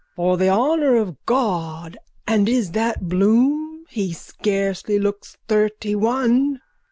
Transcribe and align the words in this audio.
_For 0.15 0.35
the 0.35 0.49
honour 0.49 0.95
of 0.95 1.23
God! 1.27 1.95
And 2.25 2.49
is 2.49 2.71
that 2.71 3.07
Bloom? 3.07 3.85
He 3.87 4.13
scarcely 4.13 4.97
looks 4.97 5.37
thirtyone. 5.47 6.59